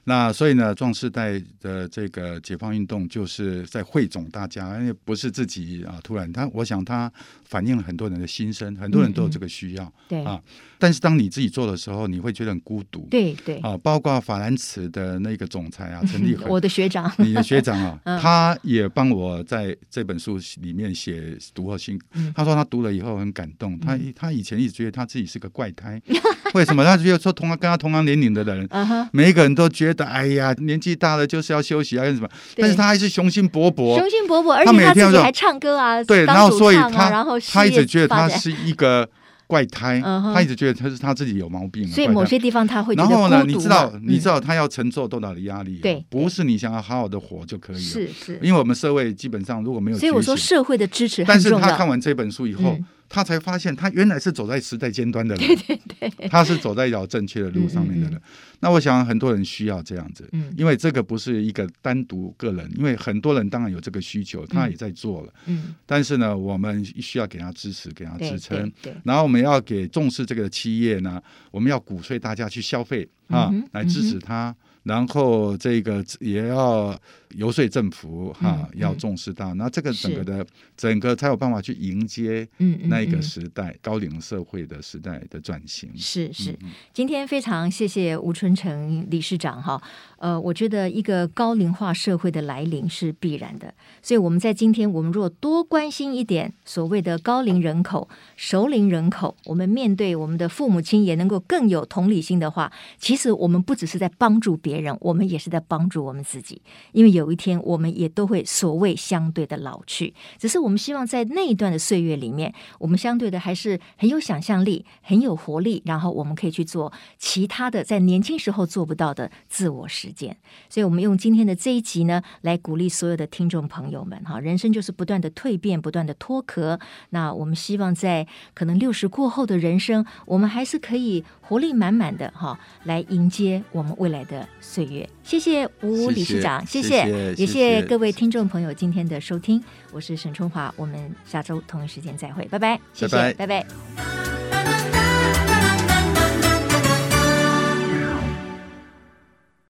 [0.09, 7.13] 那所以呢，壮士代的这个解放运动就是在汇总大家，因为不是自己啊，突然他，我想他
[7.45, 10.41] 反映了很多人的心声，很多人都有这个需要，对啊。
[10.81, 13.77] 但是当你自己做的时候，你会觉得很孤独，对对啊。
[13.83, 22.01] 包括法兰茨的那个总裁啊， 陈立恒，我的学长，你的学长啊， 他也帮我在这本书里面写读后心。
[22.35, 26.01] 他说他读了以后很感动，他他以前一直觉得他自己是个怪胎，
[26.55, 26.85] 为什么？
[26.85, 28.69] 他觉得说同样跟他同样年龄的人，
[29.13, 30.05] 每一个人都觉得。
[30.05, 32.29] 哎呀，年纪大了就是要休息啊，干什么？
[32.57, 39.09] 但是他还是雄心勃勃，雄心勃勃，而且他自己还唱歌啊，对，然后所以他然后他一直觉得他是一个
[39.47, 42.95] 怪胎，他一直觉得他是他自己有毛病，所以某些地方他会。
[42.95, 45.79] 然后呢，你知道，你知道他要承受多大的压力？
[45.83, 47.83] 对，不是你想要好好的活就可以了。
[47.83, 52.79] 是是，因为我们社会基本上如果没有，所以我说社会的支持，但是他看完这本书以后。
[53.09, 58.15] 他才发现，他原来是走在时代尖端的人，对对对，他是走在一条正确的路上面的人。
[58.15, 68.71] 嗯嗯嗯，那我想很多人需要这样子，嗯，因为这个不是一个单独个人，因为很多人当然有这个需求，他也在做了，嗯，但是呢，我们需要给他支持，给他支撑，
[69.05, 74.51] 然后我们要给重视这个企业呢，我们要鼓吹大家去消费啊，嗯、来支持他。
[74.51, 76.99] 嗯然后这个也要
[77.37, 82.49] 游说政府哈、啊，要重视到，那这个整个的整个才有办法去迎接
[82.85, 85.91] 那一个时代高龄社会的时代的转型。
[85.97, 86.59] 是是，
[86.93, 89.81] 今天非常谢谢吴春成理事长哈。
[90.19, 93.73] 呃，我觉得一个高龄化社会的来临是必然的，
[94.03, 106.61] 所以我们在今天，我们若多关心一点所谓的高龄人口、熟龄人口，我们面对我们的父母亲也能够更有同理心的话，其实我们不只是在帮助别人，我们也是在帮助我们自己，
[106.91, 120.37] 因为有一天我们也都会所谓相对的老去，只是我们希望在那一段的岁月里面，我们相对的还是很有想象力、很有活力，然后我们可以去做其他的在年轻时候做不到的自我实践。
[120.69, 126.79] 所以，我们用今天的这一集呢，来鼓励所有的听众朋友们哈，人生就是不断的蜕变，不断的脱壳。
[127.11, 135.09] 那我们希望在可能六十过后的人生，我们还是可以活力满满的哈，来迎接我们未来的岁月。
[135.23, 139.63] 谢谢吴理事长，谢谢，也谢谢各位听众朋友今天的收听。
[139.91, 143.47] 我是沈春华，我们下周同一时间再会，拜拜，谢谢，拜拜。
[143.47, 143.65] 拜
[143.97, 144.58] 拜。